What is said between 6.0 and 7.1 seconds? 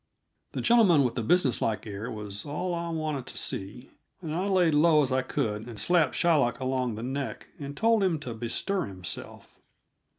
Shylock along the